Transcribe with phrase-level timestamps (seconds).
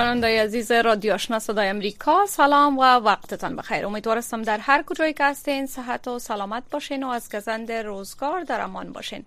[0.00, 3.86] شنوندای عزیز رادیو آشنا صدای امریکا سلام و وقتتان بخیر.
[3.86, 8.60] امیدوارستم در هر کجایی که هستین صحت و سلامت باشین و از گزند روزگار در
[8.60, 9.24] امان باشین.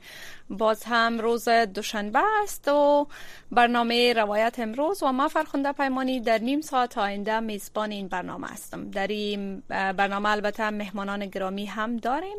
[0.49, 3.07] باز هم روز دوشنبه است و
[3.51, 8.91] برنامه روایت امروز و ما فرخنده پیمانی در نیم ساعت آینده میزبان این برنامه هستم.
[8.91, 12.37] در این برنامه البته مهمانان گرامی هم داریم.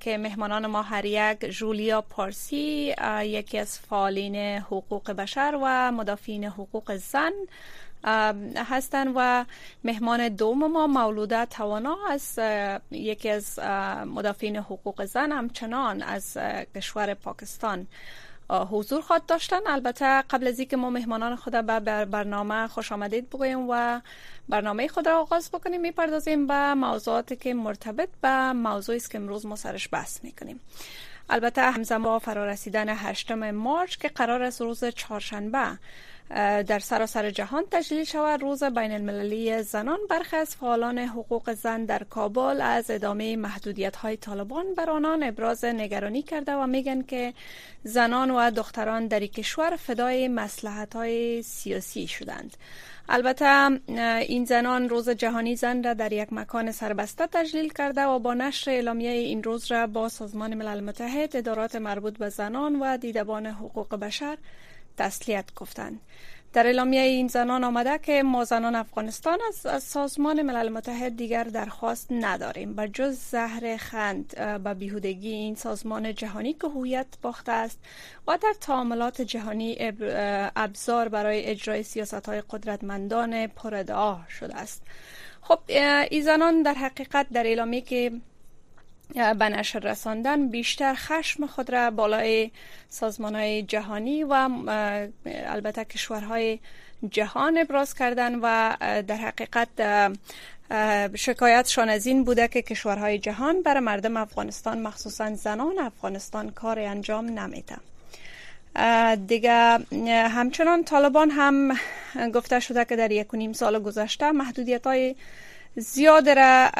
[0.00, 6.96] که مهمانان ما هر یک جولیا پارسی یکی از فعالین حقوق بشر و مدافعین حقوق
[6.96, 7.32] زن
[8.56, 9.44] هستند و
[9.84, 12.38] مهمان دوم ما مولوده توانا از
[12.90, 13.58] یکی از
[14.06, 16.38] مدافعین حقوق زن همچنان از
[16.74, 17.86] کشور پاکستان.
[18.50, 19.66] حضور خواهد داشتن.
[19.66, 24.00] البته قبل از اینکه ما مهمانان خود به برنامه خوش آمدید بگوییم و
[24.48, 29.46] برنامه خود را آغاز بکنیم می‌پردازیم به موضوعاتی که مرتبط به موضوعی است که امروز
[29.46, 30.60] ما سرش بحث می‌کنیم.
[31.30, 35.78] البته همزمان با فرارسیدن هشتم مارچ که قرار است روز چهارشنبه
[36.66, 42.02] در سراسر جهان تجلیل شود روز بین المللی زنان برخی از فعالان حقوق زن در
[42.04, 47.34] کابل از ادامه محدودیت های طالبان بر آنان ابراز نگرانی کرده و میگن که
[47.84, 52.56] زنان و دختران در کشور فدای مسلحت های سیاسی شدند.
[53.08, 53.80] البته
[54.28, 58.70] این زنان روز جهانی زن را در یک مکان سربسته تجلیل کرده و با نشر
[58.70, 63.94] اعلامیه این روز را با سازمان ملل متحد ادارات مربوط به زنان و دیدبان حقوق
[63.94, 64.38] بشر
[65.00, 66.00] تسلیت گفتند
[66.52, 72.06] در اعلامیه این زنان آمده که ما زنان افغانستان از, سازمان ملل متحد دیگر درخواست
[72.10, 72.74] نداریم.
[72.74, 74.34] بر جز زهر خند
[74.64, 77.78] به بیهودگی این سازمان جهانی که هویت باخته است
[78.26, 79.76] و در تعاملات جهانی
[80.56, 84.82] ابزار برای اجرای سیاست های قدرتمندان پردعا شده است.
[85.42, 85.58] خب
[86.10, 88.12] این زنان در حقیقت در اعلامیه که
[89.14, 92.50] به نشر رساندن بیشتر خشم خود را بالای
[92.88, 94.48] سازمان های جهانی و
[95.26, 96.58] البته کشورهای
[97.10, 99.68] جهان ابراز کردن و در حقیقت
[101.14, 107.38] شکایتشان از این بوده که کشورهای جهان بر مردم افغانستان مخصوصا زنان افغانستان کار انجام
[107.38, 107.76] نمیده.
[109.26, 109.78] دیگه
[110.28, 111.76] همچنان طالبان هم
[112.34, 115.14] گفته شده که در یک و نیم سال گذشته محدودیت های
[115.76, 116.70] زیاد را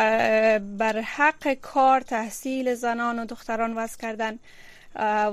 [0.78, 4.38] بر حق کار تحصیل زنان و دختران وضع کردن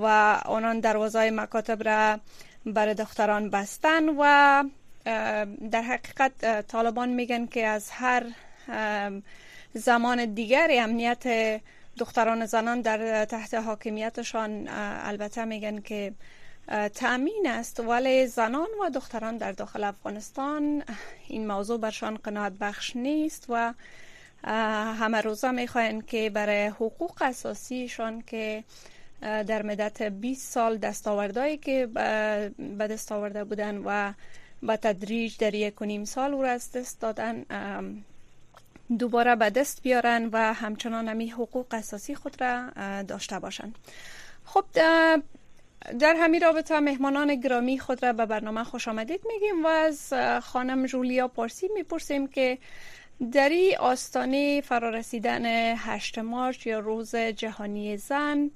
[0.02, 0.06] و
[0.46, 2.20] آنان دروازه مکاتب را
[2.66, 4.64] بر دختران بستن و
[5.72, 8.24] در حقیقت طالبان میگن که از هر
[9.74, 11.24] زمان دیگر امنیت
[11.98, 14.68] دختران زنان در تحت حاکمیتشان
[15.04, 16.14] البته میگن که
[16.94, 17.80] تأمین است.
[17.80, 20.84] ولی زنان و دختران در داخل افغانستان
[21.28, 23.74] این موضوع برشان قناعت بخش نیست و
[25.00, 28.64] همه روزه می‌خواهند که برای حقوق اساسیشان که
[29.22, 31.86] در مدت 20 سال دستاوردهایی که
[32.58, 34.14] به دست آورده بودن و
[34.64, 37.46] به تدریج در یک و نیم سال او را از دست دادن
[39.00, 42.70] دوباره به دست بیارن و همچنان همی حقوق اساسی خود را
[43.02, 43.76] داشته باشند.
[44.46, 44.66] خب
[46.00, 50.86] در همین رابطه مهمانان گرامی خود را به برنامه خوش آمدید میگیم و از خانم
[50.86, 52.58] جولیا پارسی می‌پرسیم که
[53.32, 55.46] در این آستانه فرارسیدن
[55.76, 58.52] هشت مارچ یا روز جهانی زن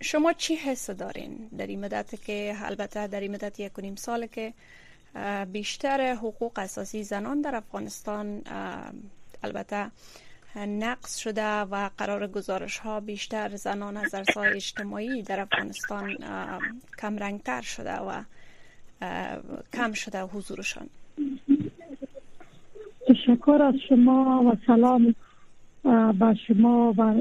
[0.00, 3.94] شما چی حس دارین؟ در این مدت که البته در این مدت یک و نیم
[3.96, 4.52] سال که
[5.52, 8.42] بیشتر حقوق اساسی زنان در افغانستان
[9.44, 9.90] البته
[10.56, 16.16] نقص شده و قرار گزارش ها بیشتر زنان از ارزهای اجتماعی در افغانستان
[16.98, 18.22] کم رنگتر شده و
[19.72, 20.86] کم شده حضورشان.
[23.08, 25.14] تشکر از شما و سلام
[26.12, 27.14] به شما و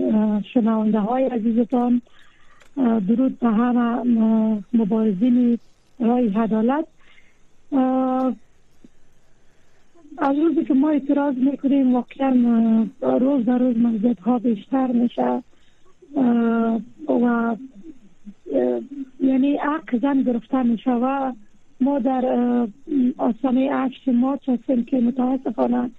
[0.54, 2.02] شنونده های عزیزتان.
[3.08, 5.60] درود به همه مبارزین
[6.00, 6.86] رای عدالت.
[10.18, 15.44] از روزی که ما اعتراض می‌کنیم واقعا روز در روز مزید ها بیشتر میشه.
[17.08, 17.56] و
[19.20, 21.32] یعنی حق زن گرفته میشه و
[21.82, 22.26] ما در
[23.18, 25.90] آسانه هشت مارچ هستیم که متاسفانه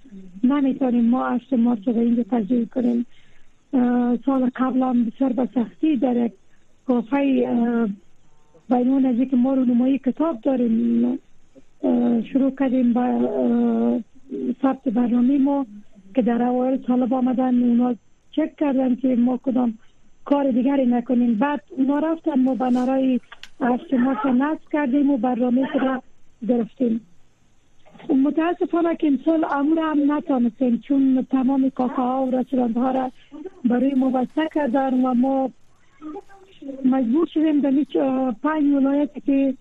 [0.43, 3.05] نمی‌تونیم ما هشت مارچ رو اینجا تجلیل کنیم.
[4.25, 6.31] سال قبل هم بسیار به سختی در یک
[6.87, 7.17] کافه
[8.69, 11.19] بینون از که ما رو نمایی کتاب داریم.
[12.33, 13.99] شروع کردیم با
[14.61, 15.65] ثبت برنامه ما
[16.15, 17.95] که در اوایل طالب آمدن اونا
[18.31, 19.77] چک کردن که ما کدام
[20.25, 21.35] کار دیگری نکنیم.
[21.35, 23.19] بعد ما رفتم ما بنرای
[23.61, 26.03] اجتماع نصب کردیم و برنامه را
[26.47, 27.01] گرفتیم.
[28.09, 33.11] متاسفانه که امسال امور هم نتانستیم چون تمام کافه ها و رستوران ها را
[33.65, 35.49] برای ما بسته کردن و ما
[36.85, 37.71] مجبور شدیم در
[38.43, 39.53] پنج ولایتی که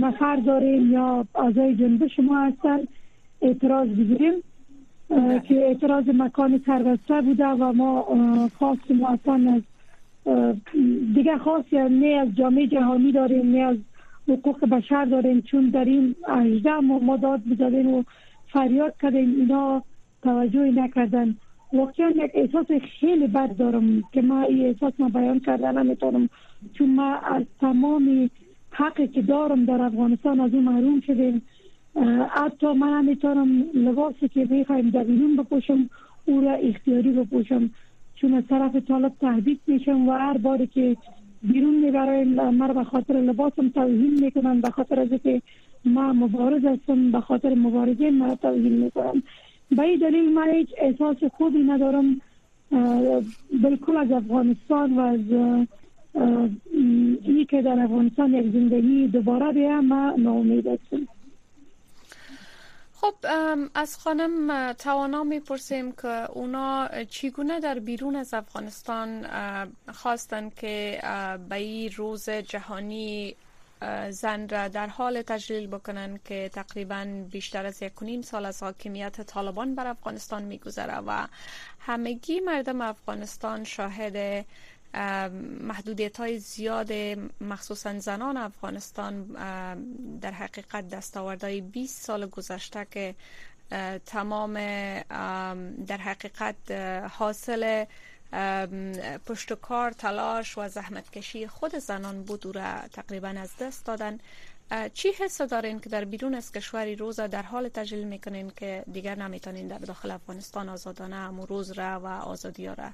[0.00, 2.78] نفر داریم یا اعضای جنبش ما هستن
[3.42, 4.34] اعتراض بگیریم.
[5.48, 8.02] که اعتراض مکان سربسته بوده و ما
[8.58, 9.62] خواستیم اصلا از
[11.14, 13.76] دیگه خاصی نه از جامعه جهانی داریم نه از
[14.28, 18.02] حقوق بشر داریم چون در این اجده ما, ما داد بزدیم و
[18.46, 19.82] فریاد کردیم اینا
[20.22, 21.36] توجهی نکردن.
[21.72, 22.66] واقعا یک احساس
[23.00, 26.28] خیلی بد دارم که ما این احساس ما بیان کردن نمی‌تونم.
[26.72, 28.30] چون ما از تمام
[28.74, 31.42] حقی که دارم در افغانستان از اون محروم شدیم.
[32.30, 35.90] حتی من نمی‌تونم لباسی که می‌خوایم در بیرون بپوشم
[36.26, 37.70] او را اختیاری بپوشم.
[38.14, 40.96] چون از طرف طالب تهدید میشم و هر باری که
[41.42, 45.42] بیرون میبرایم مرا به خاطر لباسم توهین می‌کنن به خاطر از که
[45.84, 49.22] ما مبارز هستم به خاطر مبارزه ما توهین می‌کنم.
[49.70, 52.20] به این دلیل من هیچ احساس خوبی ندارم
[53.62, 55.20] بالکل از افغانستان و از
[56.14, 61.08] این که در افغانستان یک زندگی دوباره بیا ما ناامید هستم
[62.94, 63.14] خب
[63.74, 69.26] از خانم توانا می‌پرسیم که اونا چگونه در بیرون از افغانستان
[69.92, 70.98] خواستن که
[71.48, 73.34] به این روز جهانی
[74.10, 79.20] زن را در حال تجلیل بکنن که تقریبا بیشتر از یک نیم سال از حاکمیت
[79.20, 81.26] طالبان بر افغانستان میگذره و
[81.80, 84.46] همگی مردم افغانستان شاهد
[85.60, 86.92] محدودیت های زیاد
[87.40, 89.24] مخصوصا زنان افغانستان
[90.20, 93.14] در حقیقت دستاوردهای 20 سال گذشته که
[94.06, 94.54] تمام
[95.86, 96.70] در حقیقت
[97.10, 97.84] حاصل
[99.26, 104.18] پشتکار تلاش و زحمت کشی خود زنان بود او را تقریبا از دست دادن.
[104.94, 109.14] چی حس دارین که در بیرون از کشوری روز در حال تجلیل می‌کنین که دیگر
[109.14, 112.90] نمی‌تونین در داخل افغانستان آزادانه امو روز را و آزادی را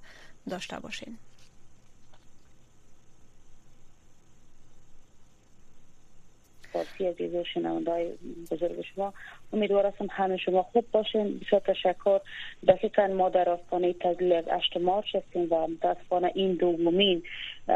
[0.51, 1.19] داشته باشین؟
[6.73, 8.15] فارسی عزیز و شنونده
[8.51, 9.13] بزرگ شما.
[9.53, 11.39] امیدوار هستم همه شما خوب باشین.
[11.39, 12.21] بسیار تشکر.
[12.69, 17.23] دقیقا ما در آستانه تجلیل از 8 مارچ هستیم و متاسفانه این دومین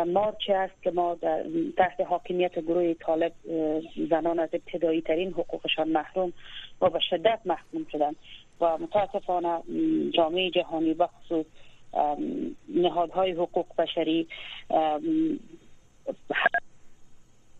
[0.06, 1.44] مارچ است که ما در
[1.76, 3.32] تحت حاکمیت گروه طالب
[4.11, 6.32] زنان از ابتدایی ترین حقوقشان محروم
[6.81, 8.12] و به شدت محکوم شدن
[8.61, 9.62] و متاسفانه
[10.14, 11.46] جامعه جهانی بخصوص
[12.69, 14.29] نهادهای حقوق بشری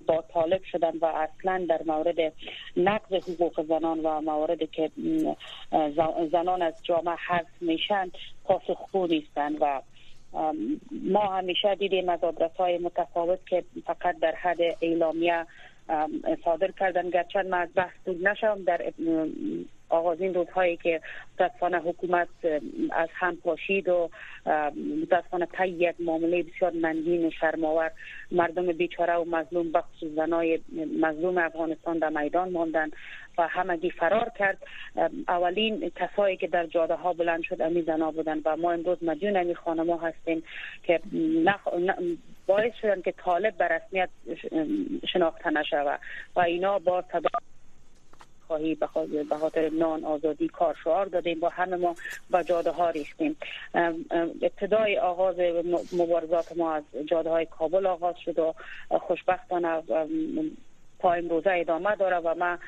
[0.07, 2.33] با طالب شدن و اصلا در مورد
[2.77, 4.91] نقض حقوق زنان و مواردی که
[6.33, 8.11] زنان از جامعه حذف میشن
[8.45, 9.83] پاسخگو نیستند و
[10.91, 15.47] ما همیشه دیدیم از آدرس های متفاوت که فقط در حد اعلامیه
[16.45, 17.11] صادر کردن.
[17.11, 18.65] گرچه من از بحث دور نشم.
[18.65, 18.83] در
[19.89, 21.01] آغازین روزهایی که
[21.35, 22.29] متاسفانه حکومت
[22.93, 24.11] از هم پاشید و
[25.03, 27.91] متاسفانه طی یک معامله بسیار منگین و شرماور
[28.33, 30.61] مردم بیچاره و مظلوم بخصوص زنای
[31.01, 32.91] مظلوم افغانستان در میدان ماندن
[33.39, 34.59] و همگی فرار کرد.
[35.29, 39.37] اولین کسایی که در جاده ها بلند شد امی زنا بودن و ما امروز مدیون
[39.37, 40.43] امی خانما هستیم
[40.83, 41.01] که
[42.47, 44.09] باعث شدن که طالب به رسمیت
[45.13, 46.01] شناخته نشود
[46.37, 47.05] و اینا با
[48.47, 48.75] خواهی
[49.31, 51.95] به خاطر نان آزادی کار شعار دادیم با همه ما
[52.31, 53.37] به جاده ها ریختیم
[54.43, 55.37] ابتدای آغاز
[55.93, 58.55] مبارزات ما از جاده های کابل آغاز شد و
[58.99, 59.83] خوشبختانه
[61.05, 62.59] تا امروزه ادامه داره و من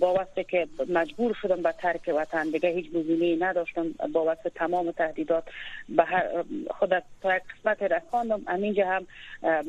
[0.00, 4.90] با واسه که مجبور شدم به ترک وطن دیگه هیچ گزینه‌ای نداشتم با واسه تمام
[4.90, 5.44] تهدیدات
[5.88, 9.06] به هر خود تا یک قسمت رساندم همینجا هم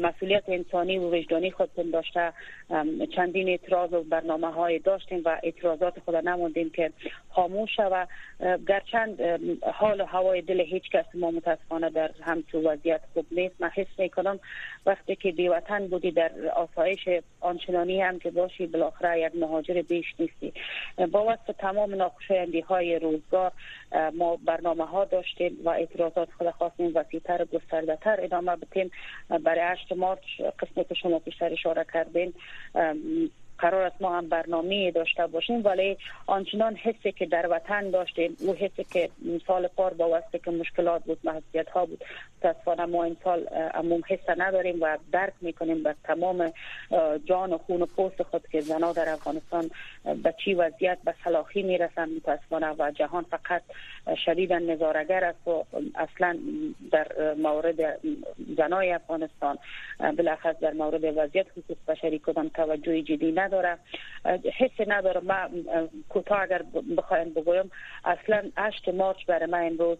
[0.02, 2.34] مسئولیت انسانی و وجدانی خود داشته.
[3.16, 6.92] چندین اعتراض و برنامه های داشتیم و اعتراضات خود نموندیم که
[7.30, 8.08] خاموش و
[8.68, 9.22] گرچند
[9.74, 13.56] حال و هوای دل هیچ کس ما متاسفانه در همچون وضعیت خوب نیست.
[13.60, 14.40] من حس می‌کنم
[14.86, 17.10] وقتی که بی وطن بودی در آسایش
[17.42, 20.54] آنچنانی هم که باشی بالاخره یک مهاجر بیش نیستی.
[21.12, 23.52] با واسه تمام ناخوشایندی های روزگار
[24.14, 28.92] ما برنامه ها داشتیم و اعتراضات خود خواستیم وسیعتر گسترده تر ادامه بتیم
[29.44, 30.22] برای 8 مارچ
[30.60, 32.34] قسمت شما پیشتر اشاره کردین
[33.60, 35.98] قرار است ما هم برنامه داشته باشیم ولی
[36.28, 39.10] آنچنان حسی که در وطن داشتیم او حسی که
[39.48, 42.04] سال قار با واسطه که مشکلات بود محدودیت ها بود
[42.38, 46.52] متاسفانه ما این سال عموم حس نداریم و درک می‌کنیم به تمام
[47.26, 49.72] جان و خون و پوست خود که زنا در افغانستان
[50.24, 53.62] به چی وضعیت به صلاحی می‌رسند متاسفانه و جهان فقط
[54.26, 55.64] شدیدا نظارگر است و
[55.96, 56.38] اصلا
[56.92, 58.00] در مورد
[58.58, 59.58] زنای افغانستان
[60.00, 63.78] بالاخص در مورد وضعیت حقوق بشری کدام توجه جدی نداره
[64.58, 65.50] حس نداره ما
[66.10, 66.62] کوتاه اگر
[66.98, 67.72] بخوایم بگویم
[68.06, 69.98] اصلا 8 مارچ برای من امروز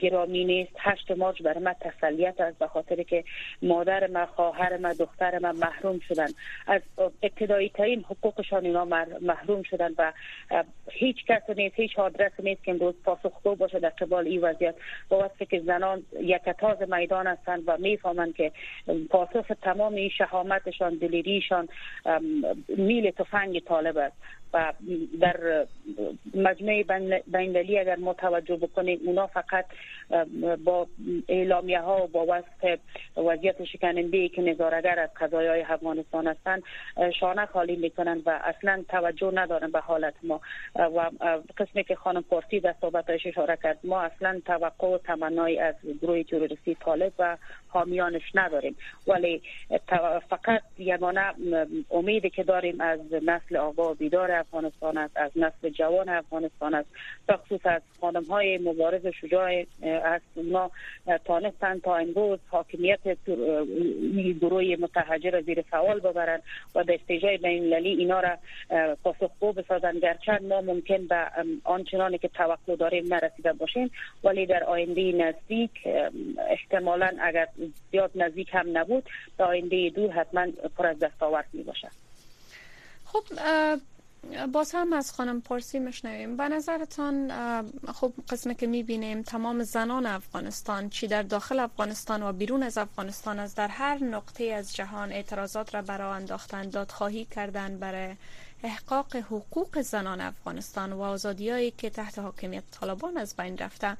[0.00, 0.72] گرامی نیست.
[0.78, 3.24] 8 مارچ برای من تسلیت است به خاطر که
[3.62, 6.26] مادر ما خواهر ما دختر ما محروم شدن.
[6.66, 6.82] از
[7.22, 8.84] ابتدایی ترین حقوقشان اینا
[9.20, 10.12] محروم شدن و
[10.90, 14.74] هیچ کس نیست هیچ آدرس نیست که امروز پاسخگو باشه در قبال این وضعیت.
[15.08, 18.52] با وقتی که زنان یکتاز میدان هستند و می‌فهمند که
[19.10, 21.68] پاسخ تمام این شهامتشان دلیریشان
[22.80, 24.16] میل تفنگ طالب است.
[25.20, 25.66] در
[26.34, 26.84] مجمع
[27.26, 29.64] بینلی اگر ما توجه بکنیم اونا فقط
[30.64, 30.86] با
[31.28, 32.80] اعلامیه ها و با وصف
[33.16, 36.62] وضعیت شکننده که نظارگر از قضایای های افغانستان هستند
[37.20, 40.40] شانه خالی می‌کنن و اصلا توجه ندارن به حالت ما.
[40.74, 41.10] و
[41.58, 46.22] قسمی که خانم پارسی در صحبتش اشاره کرد ما اصلا توقع و تمنای از گروه
[46.22, 47.36] تروریستی طالب و
[47.68, 48.76] حامیانش نداریم.
[49.06, 49.42] ولی
[50.30, 51.34] فقط یگانه
[51.90, 56.88] امیدی که داریم از نسل آقا بیدار افغانستان است از نسل جوان افغانستان است.
[57.64, 59.64] از خانم های مبارز شجاع
[60.04, 60.70] از اونا
[61.24, 63.00] تانستن تا امروز حاکمیت
[64.40, 66.42] گروه متحجر زیر سوال ببرند
[66.74, 68.38] و در استیجای بین اینا را
[69.04, 69.98] پاسخگو بسازن.
[69.98, 71.26] گرچند ما ممکن به
[71.64, 73.90] آنچنانی که توقع داریم نرسیده باشیم
[74.24, 75.70] ولی در آینده نزدیک
[76.48, 77.48] احتمالا اگر
[77.90, 79.04] زیاد نزدیک هم نبود
[79.38, 81.90] در آینده دور حتما پر از دستاورد می باشد
[83.04, 83.22] خب
[84.52, 87.32] باز هم از خانم پرسی مشنویم به نظرتان
[87.92, 93.38] خب قسمه که می‌بینیم تمام زنان افغانستان چی در داخل افغانستان و بیرون از افغانستان
[93.38, 98.14] از در هر نقطه از جهان اعتراضات را برای انداختن دادخواهی کردن برای
[98.62, 103.96] احقاق حقوق زنان افغانستان و آزادیایی که تحت حاکمیت طالبان از بین رفته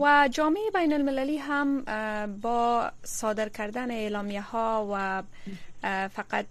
[0.00, 1.84] و جامعه بین المللی هم
[2.26, 5.22] با صادر کردن اعلامیه ها و
[6.08, 6.46] فقط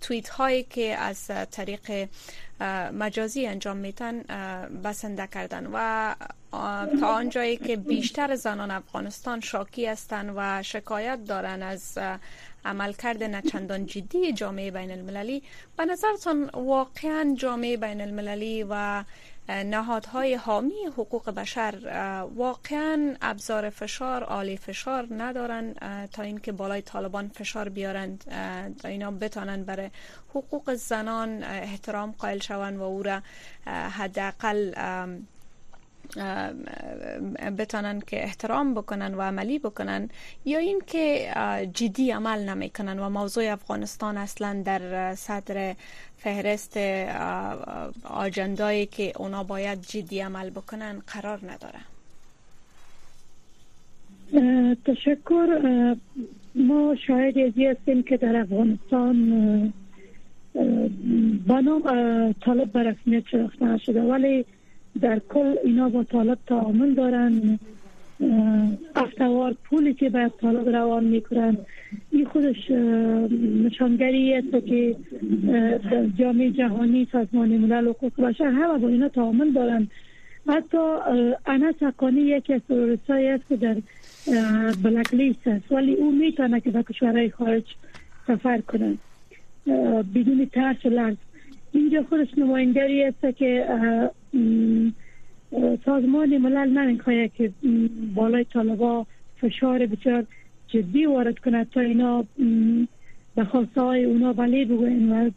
[0.00, 2.08] توییت هایی که از طریق
[2.92, 4.22] مجازی انجام میتن
[4.84, 5.68] بسنده کردن.
[5.72, 6.14] و
[7.00, 11.98] تا آنجایی که بیشتر زنان افغانستان شاکی هستند و شکایت دارن از
[12.64, 15.42] عملکرد نچندان جدی جامعه بین المللی
[15.76, 19.04] به نظرتان واقعا جامعه بین المللی و
[19.48, 21.74] نهادهای حامی حقوق بشر
[22.34, 25.74] واقعا ابزار فشار عالی فشار ندارن
[26.06, 28.24] تا اینکه بالای طالبان فشار بیارند
[28.82, 29.90] تا اینا بتانند برای
[30.30, 33.22] حقوق زنان احترام قائل شوند و او را
[33.66, 34.74] حداقل
[37.58, 40.08] بتانن که احترام بکنن و عملی بکنن
[40.44, 41.32] یا اینکه
[41.74, 45.74] جدی عمل نمی‌کنن و موضوع افغانستان اصلا در صدر
[46.18, 46.76] فهرست
[48.04, 51.80] آجندایی که اونا باید جدی عمل بکنن قرار نداره.
[54.84, 55.46] تشکر.
[56.54, 59.72] ما شاید ازی هستیم که در افغانستان
[61.46, 61.82] بنام
[62.32, 63.24] طالب برسمیت
[63.78, 64.44] شده ولی
[65.00, 67.58] در کل اینا با طالب تعامل دارن.
[68.96, 71.56] افتوار پولی که باید طالب روان می‌کنن.
[72.10, 72.70] این خودش
[73.64, 74.96] نشانگری است که
[76.18, 79.88] جامعه جهانی سازمان ملل حقوق بشر همه با اینا تعامل دارن.
[80.48, 80.78] حتی
[81.46, 83.76] انس حقانی یکی از تروریست است که در
[84.82, 85.72] بلک لیست است.
[85.72, 87.64] ولی او می‌تونه که به کشورهای خارج
[88.26, 88.94] سفر کنه.
[90.14, 91.16] بدون ترس و لرز
[91.74, 93.66] اینجا خودش نمایندگی است که
[95.84, 97.52] سازمان ملل نمی‌خواهد که
[98.14, 99.06] بالای طالبا
[99.40, 100.26] فشار بسیار
[100.68, 102.24] جدی وارد کند تا اینا
[103.36, 105.30] به خواسته های اونا بله بگوین و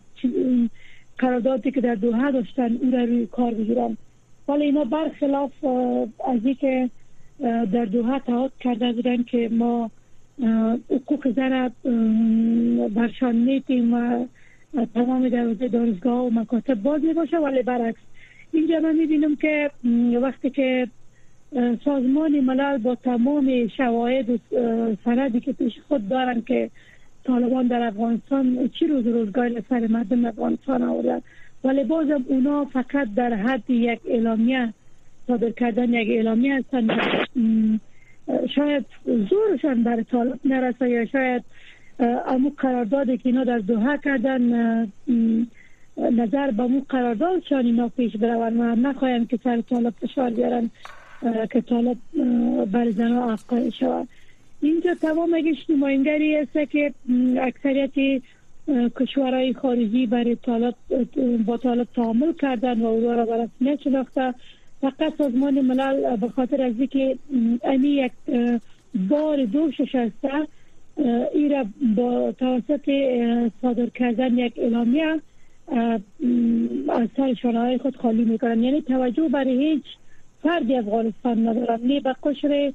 [1.18, 3.98] قراردادی که در دوحه داشتن او را روی کار بگیرن
[4.48, 5.64] ولی اینا برخلاف
[6.28, 6.90] از که
[7.74, 9.92] در دوحه تعهد کرده بودن که ما
[10.90, 11.72] حقوق زن
[12.96, 14.26] برشان میتیم و
[14.86, 18.00] تمام دروازه دارزگاه و مکاتب باز می باشه ولی برعکس
[18.52, 19.72] اینجا من می‌بینم که
[20.22, 20.88] وقتی که
[21.86, 24.38] سازمان ملل با تمام شواهد و
[25.06, 26.70] سندی که پیش خود دارن که
[27.24, 31.22] طالبان در افغانستان چی روز روزگار سر مردم افغانستان آوردن.
[31.64, 34.74] ولی بازم اونا فقط در حد یک اعلامیه
[35.28, 36.88] صادر کردن یک اعلامیه هستن.
[38.56, 41.44] شاید زورشان بر طالب نرسه یا شاید
[42.00, 44.42] امو قراردادی که اینا در دوحه کردن
[45.98, 50.70] نظر به مو قرارداد شان اینا پیش بروند و نخواهیم که سر طالب فشار بیارن
[51.52, 51.98] که طالب
[52.72, 54.08] بر زنها افقای شود.
[54.62, 56.94] اینجا تمام اگه نماینگری است که
[57.40, 58.22] اکثریت
[59.00, 60.76] کشورهای خارجی برای طالب
[61.46, 64.34] با طالب تعامل کردن و او را برای نشناخته
[64.82, 67.18] فقط سازمان ملل به خاطر از اینکه
[67.64, 68.12] امی یک
[69.10, 70.48] بار دوشش هسته
[71.34, 72.92] ای را با توسط
[73.62, 75.22] صادر کردن یک اعلامیه
[76.90, 78.64] از سر شانه خود خالی می‌کنن.
[78.64, 79.84] یعنی توجه برای هیچ
[80.44, 82.74] فردی افغانستان ندارن نه به قشر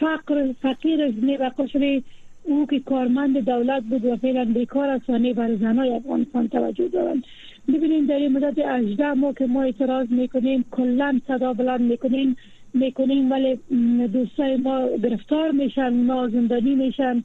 [0.00, 2.02] فقر فقیر نه به قشر
[2.44, 6.88] او که کارمند دولت بود و فعلا بیکار است و نه برای زنای افغانستان توجه
[6.88, 7.22] دارن.
[7.68, 12.36] ببینیم در این مدت 18 ما که ما اعتراض می‌کنیم کلا صدا بلند می‌کنیم.
[12.74, 13.58] می‌کنیم ولی
[14.08, 17.24] دوستای ما گرفتار میشن ما زندانی میشن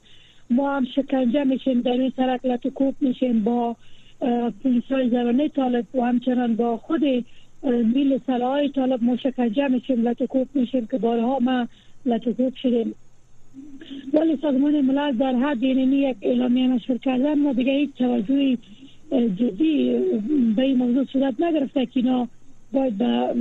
[0.50, 3.76] ما هم شکنجه میشیم در این سرک لطکوب میشیم با
[4.64, 7.04] پلیس های زرانه طالب و همچنان با خود
[7.64, 11.68] میل سلاح طالب ما شکنجه میشیم لطکوب میشیم که بارها ما
[12.06, 12.94] لطکوب شدیم.
[14.12, 18.58] ولی سازمان ملل در حد یعنی یک اعلامیه مشهور کردن ما دیگه هیچ توجهی
[19.10, 20.00] جدی
[20.56, 22.28] به این موضوع صورت نگرفته که اینا
[22.72, 23.34] باید به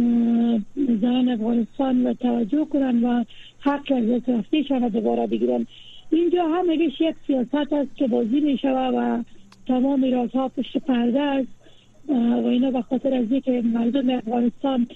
[1.01, 3.23] زنان افغانستان توجه کنن و
[3.59, 5.67] حق از رفتیشان دوباره بگیرن.
[6.11, 9.23] اینجا هم اگه یک سیاست است که بازی می و
[9.67, 11.47] تمام رازها پشت پرده است.
[12.43, 14.87] و اینا به خاطر از که مردم افغانستان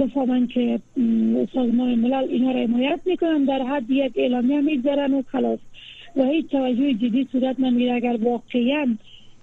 [0.00, 0.80] بفهمن که
[1.54, 5.58] سازمان ملل اینا را حمایت می‌کنن در حد یک اعلامیه می‌گذارن و خلاص.
[6.16, 7.92] و هیچ توجه جدی صورت نمی‌گیره.
[7.92, 8.96] اگر واقعا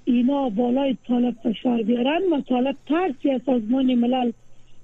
[0.05, 4.31] اینا بالای طالب فشار بیارن و طالب ترسی از سازمان ملل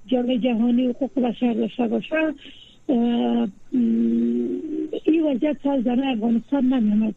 [0.06, 2.34] جامعه جهانی حقوق بشر داشته باشه.
[5.04, 7.14] این وضعیت سال زنه افغانستان نمیمد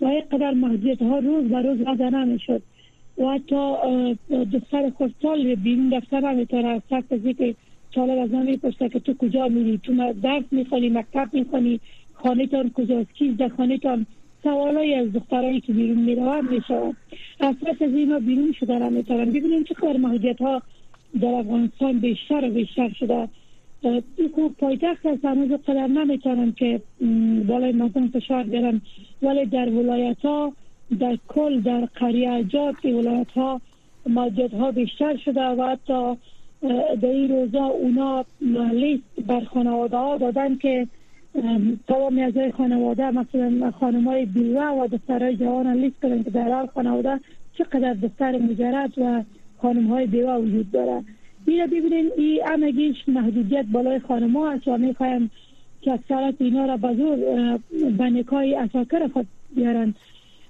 [0.00, 2.62] و قدر محضیت ها روز به روز وضع نمی‌شد
[3.18, 3.74] و حتی
[4.52, 7.54] دختر خورسال بیرون دفتر نمی‌تونه از سخت که
[7.94, 11.80] طالب از نمی پشته که تو کجا میری؟ تو درس می‌خوانی مکتب می‌خوانی
[12.12, 14.06] خانه تان کجاست؟ کیز در خانه تان
[14.42, 16.96] سوالایی از دخترایی که بیرون می‌روند می‌شود
[17.40, 20.62] اصلا از اینا بیرون شده را می‌تونن ببینیم چه خبر محضیت ها
[21.20, 23.28] در افغانستان بیشتر و بیشتر شده.
[23.82, 26.80] این پایتخت هست هنوز قدر نمی‌تونن که
[27.48, 28.80] بالای مردم فشار بیارن
[29.22, 30.52] ولی در ولایت ها
[31.00, 33.60] در کل در قریه جات ولایت ها
[34.06, 36.16] ماجد ها بیشتر شده و حتی
[37.00, 38.24] در این روزا اونا
[38.72, 40.86] لیست بر خانواده ها دادن که
[41.88, 46.66] تمام از خانواده مثلا خانم های بیوه و دخترهای جوان لیست کردن که در حال
[46.66, 47.20] خانواده
[47.58, 49.22] چقدر دختر مجرد و
[49.62, 51.02] خانم های بیوه وجود داره.
[51.46, 55.30] این ببینین این همگیش محدودیت بالای خانم ها هست و می‌خوایم
[55.82, 57.20] که اکثرت اینا را بزرگ
[57.98, 59.94] به نکای اساکر خود بیارن.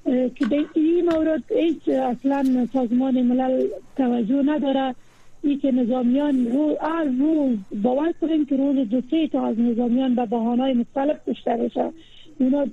[0.05, 3.67] که در این مورد هیچ اصلا سازمان ملل
[3.97, 4.95] توجه نداره.
[5.43, 10.15] ای که نظامیان رو هر روز باور کنیم که روز دو سه تا از نظامیان
[10.15, 11.91] به بهانهای مختلف کشته بشه
[12.41, 12.67] اونا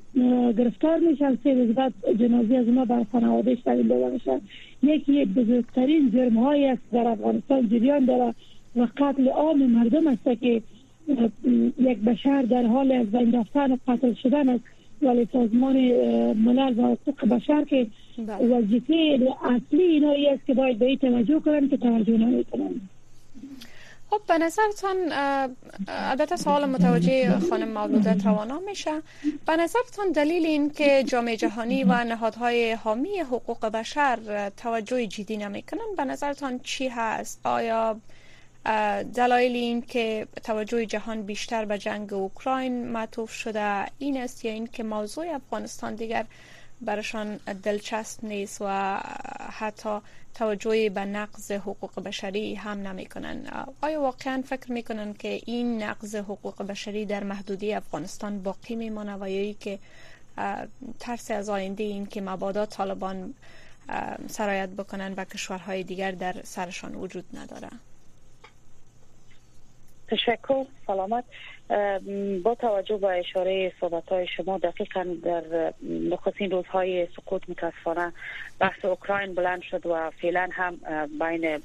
[0.51, 4.41] گرفتار میشن سه روز بعد جنازی از اونا بر خانواده تحویل میشن
[4.83, 8.33] یکی یک بزرگترین جرم هایی است در افغانستان جریان داره.
[8.75, 10.61] و قتل عام مردم است که
[11.79, 14.63] یک بشر در حال از بین رفتن و قتل شدن است.
[15.01, 15.75] ولی سازمان
[16.33, 17.87] ملل و حقوق بشر که.
[18.27, 18.93] وظیفه
[19.43, 22.81] اصلی اینا است که باید به این توجه کنن که توجه نمی‌کنن
[24.09, 24.97] خب به نظرتان
[25.87, 29.01] البته سوال متوجه خانم مولوده توانا میشه.
[29.47, 35.95] به نظرتان دلیل این که جامعه جهانی و نهادهای حامی حقوق بشر توجه جدی نمی‌کنن
[35.97, 37.99] به نظرتان چی هست؟ آیا
[39.15, 44.67] دلایل این که توجه جهان بیشتر به جنگ اوکراین معطوف شده این است یا این
[44.67, 46.25] که موضوع افغانستان دیگر
[46.81, 48.97] برشان دلچسب نیست و
[49.51, 49.99] حتی
[50.35, 53.65] توجه به نقض حقوق بشری هم نمی کنن.
[53.81, 59.15] آیا واقعا فکر می کنن که این نقض حقوق بشری در محدودی افغانستان باقی میمانه
[59.15, 59.79] و که
[60.99, 63.33] ترس از آینده این که مبادا طالبان
[64.27, 67.69] سرایت بکنن و کشورهای دیگر در سرشان وجود نداره
[70.11, 71.23] تشکر سلامت.
[72.43, 78.13] با توجه به اشاره صحبت های شما دقیقا در نخستین روزهای سقوط متاسفانه
[78.59, 80.79] بحث اوکراین بلند شد و فعلا هم
[81.19, 81.61] بین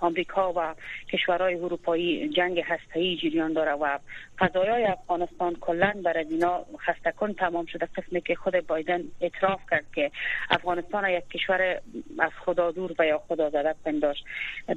[0.00, 0.74] آمریکا و
[1.12, 3.98] کشورهای اروپایی جنگ هسته‌ای جریان داره و
[4.38, 7.88] قضایای افغانستان کلا بر اینا خستکن تمام شده.
[7.96, 10.10] قسمی که خود بایدن اعتراف کرد که
[10.50, 11.80] افغانستان یک کشور
[12.18, 14.24] از خدا دور و یا خدا زده پنداشت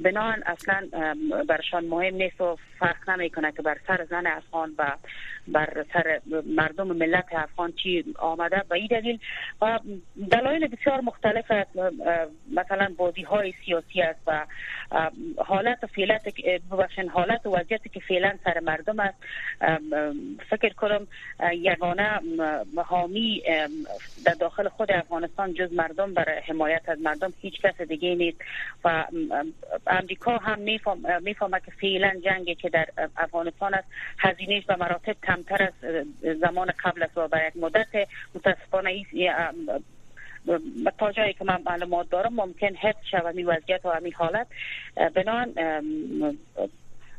[0.04, 0.88] بنان اصلا
[1.48, 4.92] برشان مهم نیست و فرق نمی‌کنه که بر سر زن افغان و
[5.48, 8.62] بر سر مردم ملت افغان چی آمده.
[8.70, 9.18] و این دلیل
[9.62, 9.78] و
[10.30, 11.50] دلایل بسیار مختلف
[12.52, 14.46] مثلا بازی های سیاسی است و
[15.36, 16.22] حالت فعلت
[16.72, 19.18] ببخشن حالت و وضعیتی که فعلا سر مردم است.
[20.50, 21.06] فکر کنم
[21.52, 22.20] یگانه
[22.76, 23.42] حامی
[24.24, 28.38] در داخل خود افغانستان جز مردم برای حمایت از مردم هیچ کس دیگه نیست.
[28.84, 29.04] و
[29.86, 30.58] امریکا هم
[31.22, 35.72] می‌فهمه که فعلا جنگی که در افغانستان است هزینهش به مراتب کمتر از
[36.40, 38.08] زمان قبل است و برای مدت.
[38.34, 39.04] متاسفانه
[40.98, 44.46] تا جایی که من معلومات دارم ممکن حفظ شود می وضعیت و همی حالت.
[45.14, 45.54] بنان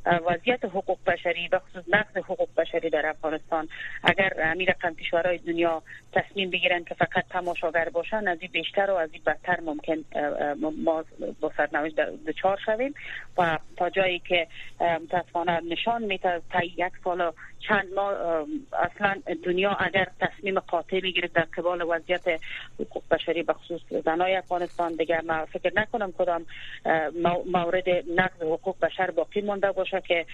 [0.06, 3.68] وضعیت حقوق بشری و خصوص نقض حقوق بشری در افغانستان
[4.04, 5.84] اگر امیر رقم کشورهای دنیا
[6.16, 9.96] تصمیم بگیرن که فقط تماشاگر باشن از این بیشتر و از این بدتر ممکن
[10.82, 11.04] ما
[11.42, 11.96] با سرنوشت
[12.28, 12.94] دچار شویم
[13.38, 14.48] و تا جایی که
[14.80, 17.32] متاسفانه نشان میده تا یک سال
[17.68, 18.14] چند ماه
[18.74, 22.42] اصلا دنیا اگر تصمیم قاطع بگیره در قبال وضعیت
[22.80, 26.46] حقوق بشری به خصوص زنای افغانستان دیگر ما فکر نکنم کدام
[27.46, 30.26] مورد نقض حقوق بشر باقی مانده باشه که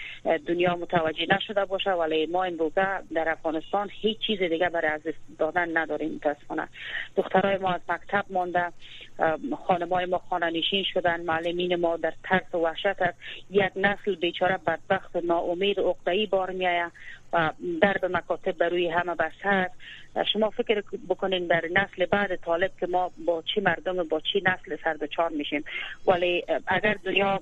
[0.48, 1.92] دنیا متوجه نشده باشه.
[1.92, 5.02] ولی ما امروزه در افغانستان هیچ چیز دیگه برای از
[5.40, 6.68] دادن نداریم متاسفانه
[7.16, 8.72] دخترای ما از مکتب مانده
[9.68, 13.18] خانمای ما خانه نشین شدن معلمین ما در ترس و وحشت است.
[13.50, 16.92] یک نسل بیچاره بدبخت ناامید عقده‌ای بار میآید.
[17.34, 19.70] و درب مکاتب بر روی همه بسته
[20.34, 24.78] شما فکر بکنین در نسل بعد طالب که ما با چی مردم با چی نسل
[24.84, 25.64] سر میشیم.
[26.08, 27.42] ولی اگر دنیا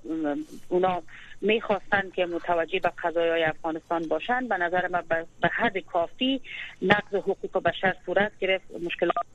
[0.70, 1.02] اونا
[1.42, 5.04] می‌خواستن که متوجه به قضایای افغانستان باشند به نظر من
[5.42, 6.42] به حد کافی
[6.82, 8.66] نقض حقوق بشر صورت گرفت.
[8.84, 9.26] مشکلات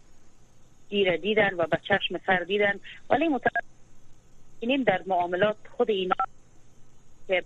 [0.90, 2.81] گیر دیدن و به چشم سر دیدن.
[3.11, 6.14] ولی متوجه در معاملات خود اینا
[7.28, 7.44] که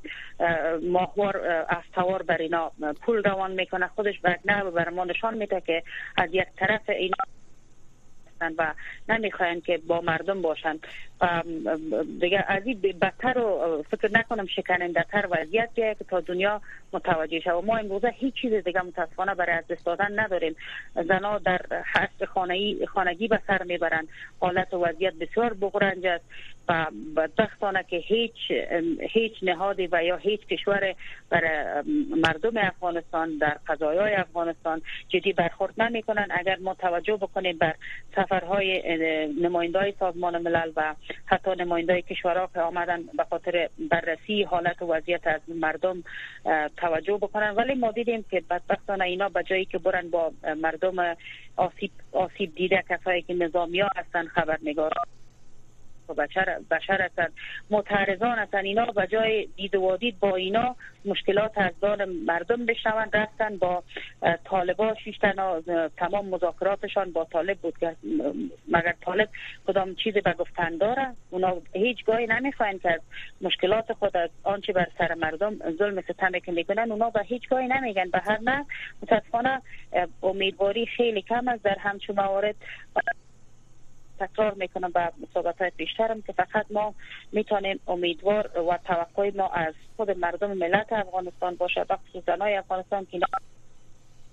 [0.83, 1.37] ماهوار
[1.69, 3.87] استوار بر اینا پول روان می‌کنه.
[3.87, 5.83] خودش برگ نه بر ما نشان میده که
[6.17, 7.17] از یک طرف اینا
[8.59, 8.75] و
[9.09, 10.79] نمی‌خواین که با مردم باشن.
[12.21, 16.61] دیگه از این بدتر و فکر نکنم شکننده تر وضعیت که تا دنیا
[16.93, 20.57] متوجه شد و ما امروزه هیچ چیز دیگه متاسفانه برای از دست دادن نداریم.
[20.95, 21.61] زنا در
[21.95, 22.23] حس
[22.89, 24.09] خانگی به سر می‌برند
[24.41, 26.25] حالت و وضعیت بسیار بغرنج است.
[26.69, 28.35] و بدبختانه که هیچ
[29.13, 30.95] هیچ نهادی و یا هیچ کشور
[31.31, 31.83] برای
[32.17, 37.75] مردم افغانستان در قضایای افغانستان جدی برخورد نمی کنند اگر ما توجه بکنیم بر
[38.17, 38.83] سفرهای
[39.43, 40.95] نمایندای سازمان ملل و
[41.27, 46.05] حتی نمایندای کشورها که آمدن به خاطر بررسی حالت و وضعیت از مردم
[46.77, 47.51] توجه بکنن.
[47.51, 51.17] ولی ما دیدیم که بدبختانه اینا به جایی که برن با مردم
[51.57, 55.18] آسیب, آسیب دیده کسایی که نظامی ها هستن خبرنگاران
[56.15, 57.33] بشر, بشر هستند
[57.71, 63.17] معترضان هستند اینا به جای دید و دید با اینا مشکلات از دان مردم بشنوند
[63.17, 63.83] رفتن با
[64.45, 65.35] طالبا شیشتن
[65.97, 67.75] تمام مذاکراتشان با طالب بود
[68.69, 69.29] مگر طالب
[69.67, 73.01] کدام چیزی به گفتن داره؟ اونا هیچ گاهی نمی‌خواین که
[73.41, 77.69] مشکلات خود از آنچه بر سر مردم ظلم ستم که می‌کنن اونا به هیچ گاهی
[77.69, 78.11] نمیگن.
[78.11, 78.67] به هر نه
[79.03, 79.63] متاسفانه
[80.23, 82.55] امیدواری خیلی کم است در همچون موارد.
[84.21, 86.95] تکرار می‌کنم به صحبت های پیشترم که فقط ما
[87.33, 91.85] می‌تونیم امیدوار و توقع ما از خود مردم ملت افغانستان باشه.
[91.91, 93.21] و خصوص زنای افغانستان که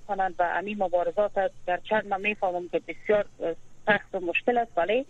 [0.07, 3.25] کنند و امی مبارزات در چند من می‌فهمم که بسیار
[3.85, 5.05] سخت و مشکل است ولی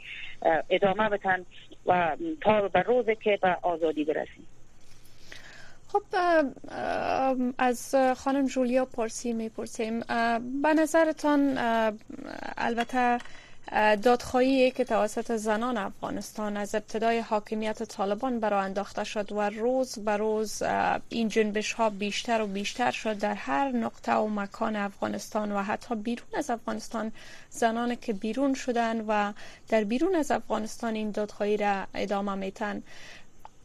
[0.70, 1.46] ادامه بتن
[1.86, 4.48] و تا به روزی که به آزادی برسیم.
[5.88, 6.02] خب
[7.58, 10.00] از خانم جولیا پارسی می‌پرسیم.
[10.64, 11.58] به نظرتان
[12.58, 13.18] البته
[14.04, 20.18] دادخواهی که توسط زنان افغانستان از ابتدای حاکمیت طالبان برای انداخته شد و روز به
[20.18, 20.64] روز
[21.10, 25.96] این جنبش ها بیشتر و بیشتر شد در هر نقطه و مکان افغانستان و حتی
[25.96, 27.12] بیرون از افغانستان
[27.50, 29.34] زنان که بیرون شدن و
[29.70, 32.84] در بیرون از افغانستان این دادخواهی را ادامه میتن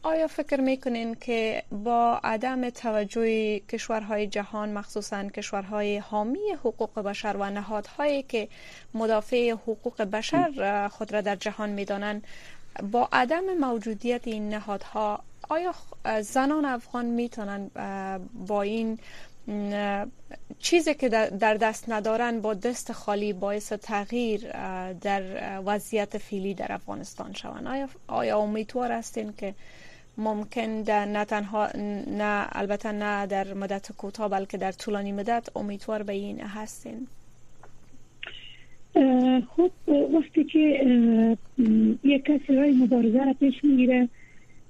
[0.02, 7.50] آیا فکر می‌کنین که با عدم توجه کشورهای جهان مخصوصا کشورهای حامی حقوق بشر و
[7.50, 8.48] نهادهایی که
[8.94, 12.26] مدافع حقوق بشر خود را در جهان می‌دانند
[12.92, 15.74] با عدم موجودیت این نهادها آیا
[16.20, 17.70] زنان افغان می‌تونن
[18.46, 18.98] با این
[20.58, 24.52] چیزی که در دست ندارن با دست خالی باعث تغییر
[24.92, 25.22] در
[25.64, 29.54] وضعیت فیلی در افغانستان شوند؟ آیا, آیا امیدوار هستین که
[30.20, 31.68] ممکن در نه تنها
[32.06, 37.06] نه البته نه در مدت کوتاه بلکه در طولانی مدت امیدوار به این هستین.
[39.56, 39.70] خب
[40.14, 41.36] وقتی که
[42.04, 44.08] یک کسی رای مبارزه را پیش می‌گیره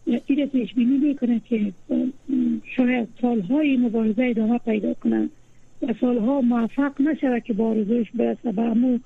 [0.05, 1.73] این پیش بینی می‌کنه که
[2.77, 5.29] شاید سالهای مبارزه ادامه پیدا کنه
[5.83, 7.75] و سالها موفق نشود که با
[8.15, 8.99] برسه به امو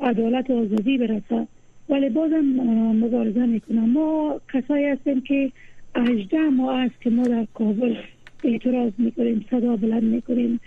[0.00, 1.46] عدالت آزادی برسه.
[1.88, 2.44] ولی بازم
[3.04, 3.80] مبارزه می‌کنه.
[3.80, 5.52] ما کسایی هستیم که
[5.96, 7.96] 18 ماه است که ما در کابل
[8.44, 10.60] اعتراض می‌کنیم صدا بلند می‌کنیم.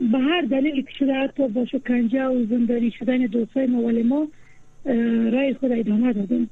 [0.00, 4.28] به هر دلیل که شده حتی با شکنجه و زندانی شدن دوستای ما ولی ما
[5.32, 6.50] رای خود ادامه دادیم.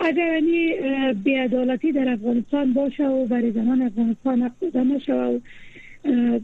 [0.00, 0.72] اگر یعنی
[1.12, 5.38] بیعدالتی در افغانستان باشه و برای زنان افغانستان افزوده نشه و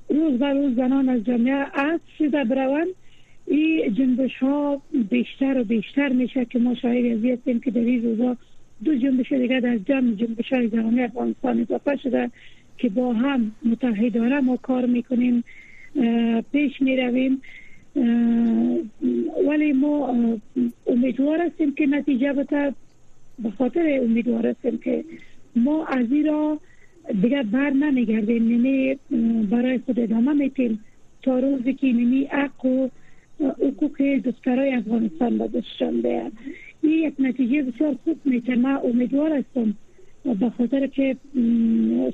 [0.09, 2.89] روز به روز زنان از جامعه از شده بروند.
[3.51, 8.37] این جنبش ها بیشتر و بیشتر میشه که ما شاید از که در این روزا
[8.85, 12.31] دو جنبش دیگه در جمع جنبش های زنان افغانستان اضافه شده
[12.79, 15.45] که با هم متحدانه ما کار می‌کنیم
[16.53, 17.43] پیش می رویم
[19.49, 20.17] ولی ما
[20.87, 22.73] امیدوار هستیم که نتیجه بتا
[23.39, 25.05] به خاطر امیدوار هستیم که
[25.57, 26.61] ما از این را
[27.23, 28.51] دیگه بر نمیگردیم.
[28.51, 28.99] یعنی
[29.51, 30.85] برای خود ادامه میتیم
[31.23, 32.89] تا روزی که نمی حق و
[33.41, 36.03] حقوق دخترای افغانستان به دستشان
[36.83, 39.75] این یک نتیجه بسیار خوب می‌تونه من امیدوار هستم
[40.25, 41.17] به خاطر که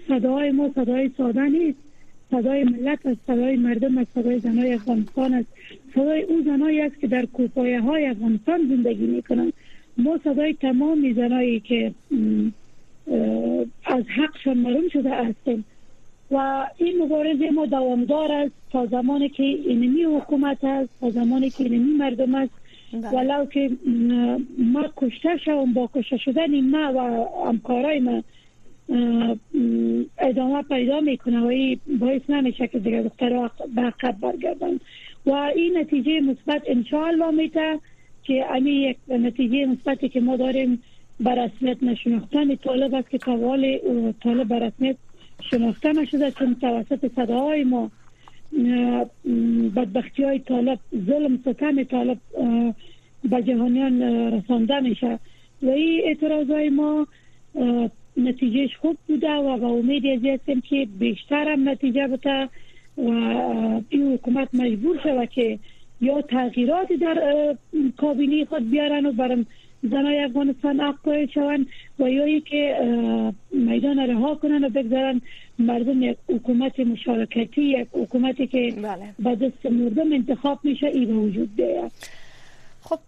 [0.09, 1.79] صدای ما صدای ساده نیست.
[2.31, 5.49] صدای ملت است صدای مردم است صدای زنای افغانستان است.
[5.95, 9.53] صدای اون زنایی است که در کوپایه های افغانستان زندگی می‌کنند.
[9.99, 11.93] ما صدای تمام زنایی که
[13.85, 15.65] از حقشان معلوم شده هستیم.
[16.31, 21.65] و این مبارزه ما دوامدار است تا زمانی که اینمی حکومت است تا زمانی که
[21.65, 22.53] اینمی مردم است
[22.93, 23.11] بله.
[23.11, 23.71] ولو که
[24.59, 28.23] ما کشته شوم با کشته شدن ما و همکارای ما
[30.19, 34.81] ادامه پیدا می‌کنه و این باعث نمیشه که دیگه دختر به عقب برگردن
[35.27, 37.79] و این نتیجه مثبت انشاءالله میته
[38.23, 40.83] که امی یک نتیجه مثبتی که ما داریم
[41.21, 43.79] بر رسمیت نشناختن طالب است که توال
[44.23, 44.97] طالب بر رسمیت
[45.41, 47.91] شناخته نشده چون توسط صداهای ما
[49.77, 52.19] بدبختی های طالب ظلم ستم طالب
[53.25, 55.19] به جهانیان رسانده میشه.
[55.63, 57.07] و این اعتراض های ما
[58.17, 62.49] نتیجهش خوب بوده و با امید از هستیم که بیشتر هم نتیجه بوده
[62.97, 63.11] و
[63.89, 65.59] این حکومت مجبور شده که
[66.01, 67.57] یا تغییراتی در
[67.97, 69.47] کابینه خود بیارن و برم
[69.91, 71.67] زنای افغانستان حق شوند
[71.99, 72.77] و یا که
[73.51, 75.21] میدان رها کنن و بگذارن
[75.59, 79.15] مردم یک حکومت مشارکتی یک حکومتی که بله.
[79.19, 81.93] به دست مردم انتخاب میشه ای وجود بیاید
[82.81, 82.99] خب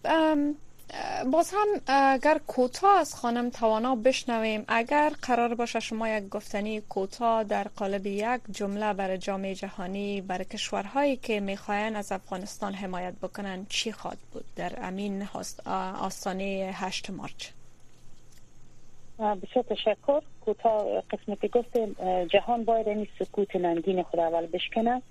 [1.31, 7.43] باز هم اگر کوتاه از خانم توانا بشنویم اگر قرار باشه شما یک گفتنی کوتاه
[7.43, 13.65] در قالب یک جمله برای جامعه جهانی برای کشورهایی که می‌خواین از افغانستان حمایت بکنن
[13.69, 15.27] چی خواد بود؟ در امین
[16.01, 17.47] آستانه 8 مارچ.
[19.19, 20.21] بسیار تشکر.
[20.45, 25.01] کوتاه قسمتی گفتیم جهان باید این سکوت ننگین خود اول بشکنه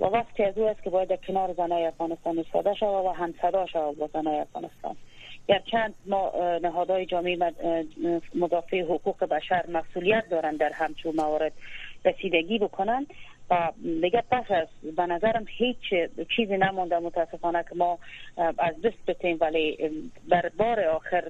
[0.00, 3.66] و وقتی از او است که باید کنار زنای افغانستان ایستاده شود و هم صدا
[3.66, 4.96] شود با زنای افغانستان
[5.48, 6.32] گرچند ما
[6.62, 7.38] نهادهای جامعه
[8.34, 11.52] مدافع حقوق بشر مسئولیت دارند در همچون موارد
[12.04, 13.06] رسیدگی بکنند
[13.50, 15.94] و دیگه پس از به نظرم هیچ
[16.36, 17.98] چیزی نمونده متاسفانه که ما
[18.58, 19.90] از دست بتیم ولی
[20.30, 21.24] در بار آخر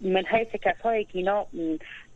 [0.00, 1.46] من حیث کسایی که اینا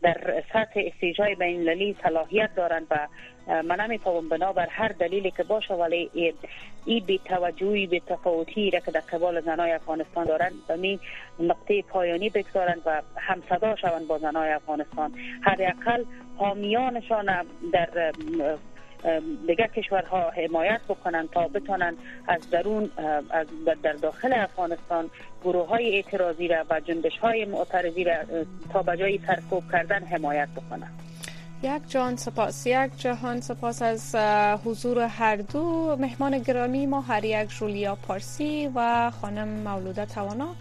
[0.01, 3.07] در سطح استیجای بین المللی صلاحیت دارند و
[3.47, 6.09] من نمی‌توانم بنابر هر دلیلی که باشه ولی
[6.85, 10.99] ای بی توجهی بی تفاوتی را که در قبال زنای افغانستان دارند به می
[11.39, 15.13] نقطه پایانی بگذارند و هم صدا شوند با زنای افغانستان.
[15.41, 16.03] حداقل
[16.37, 18.11] حامیانشان در
[19.47, 21.95] دیگه کشورها حمایت بکنن تا بتونن
[22.27, 22.91] از درون
[23.29, 23.47] از
[23.83, 25.09] در داخل افغانستان
[25.43, 28.15] گروه های اعتراضی را و جنبش های معترضی را
[28.73, 30.91] تا بجای سرکوب کردن حمایت بکنن.
[31.63, 34.15] یک جان سپاس یک جهان سپاس از
[34.65, 35.95] حضور هر دو.
[35.99, 40.55] مهمان گرامی ما هر یک جولیا پارسی و خانم مولوده توانا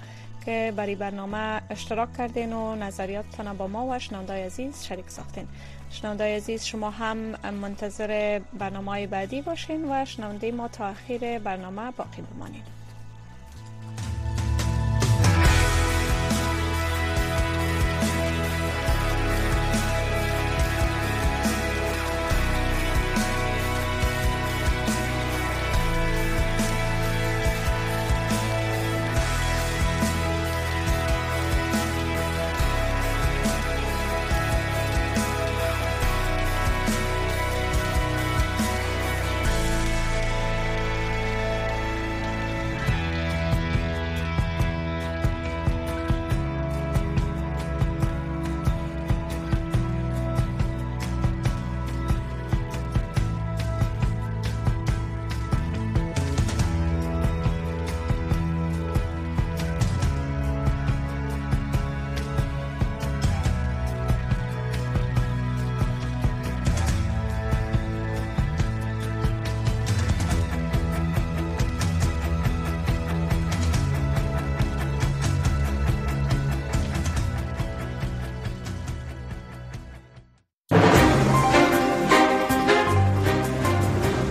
[0.44, 5.48] که برای برنامه اشتراک کردین و نظریاتتان با ما و شنوندای عزیز شریک ساختین.
[5.90, 7.16] شنوندای عزیز شما هم
[7.50, 12.77] منتظر برنامه بعدی باشین و شنونده ما تا اخیر برنامه باقی بمانید.